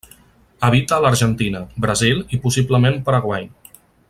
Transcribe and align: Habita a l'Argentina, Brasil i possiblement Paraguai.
Habita 0.67 0.95
a 0.97 0.99
l'Argentina, 1.05 1.61
Brasil 1.87 2.25
i 2.39 2.43
possiblement 2.47 3.01
Paraguai. 3.11 3.51